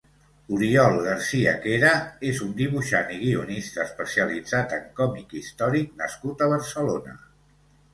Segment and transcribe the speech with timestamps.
[0.55, 1.91] Oriol Garcia Quera
[2.31, 7.21] és un dibuixant i guionista especialitzat en còmic històric nascut a Barcelona.